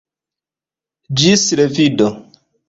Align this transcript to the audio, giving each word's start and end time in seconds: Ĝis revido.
Ĝis 1.23 1.45
revido. 1.61 2.09